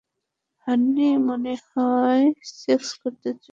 [0.67, 2.25] Horne, মনেহয়
[2.59, 3.49] sex করতে চায়।